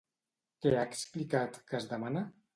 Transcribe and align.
Què 0.65 0.71
ha 0.79 0.85
explicat 0.93 1.61
que 1.69 1.79
es 1.83 1.89
demana? 1.95 2.27